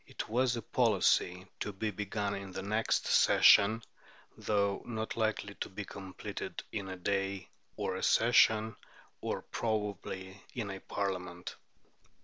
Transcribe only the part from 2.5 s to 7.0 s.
the next session," though not likely to be completed "in a